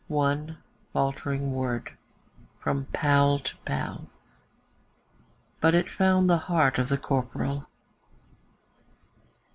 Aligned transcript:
One 0.07 0.57
faltering 0.93 1.51
word 1.53 1.95
from 2.59 2.85
pal 2.85 3.37
to 3.37 3.55
pal, 3.65 4.09
But 5.59 5.75
it 5.75 5.91
found 5.91 6.27
the 6.27 6.39
heart 6.49 6.79
of 6.79 6.89
the 6.89 6.97
Corporal. 6.97 7.69